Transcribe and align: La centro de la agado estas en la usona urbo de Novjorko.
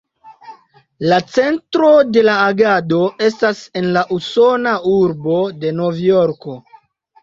La 1.11 1.19
centro 1.33 1.91
de 2.17 2.25
la 2.29 2.39
agado 2.47 3.03
estas 3.31 3.63
en 3.83 3.89
la 4.01 4.07
usona 4.19 4.77
urbo 4.99 5.41
de 5.65 5.79
Novjorko. 5.81 6.63